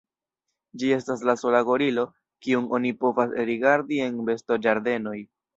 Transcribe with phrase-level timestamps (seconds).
[0.83, 2.05] Ĝi estas la sola gorilo,
[2.47, 5.19] kiun oni povas rigardi en bestoĝardenoj.